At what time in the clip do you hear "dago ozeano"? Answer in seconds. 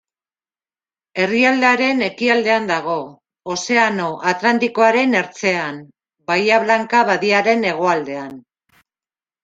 2.71-4.09